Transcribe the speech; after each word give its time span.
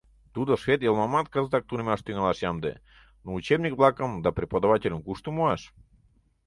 Тудо 0.33 0.51
швед 0.61 0.79
йылмымат 0.83 1.27
кызытак 1.33 1.63
тунемаш 1.65 1.99
тӱҥалаш 2.03 2.37
ямде, 2.49 2.73
но 3.23 3.29
учебник-влакым 3.39 4.11
да 4.23 4.29
преподавательым 4.37 4.99
кушто 5.05 5.29
муаш? 5.35 5.61